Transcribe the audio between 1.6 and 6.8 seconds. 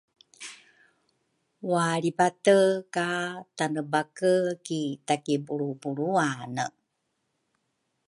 walribate ka Tanebake ki takibulrubulrune.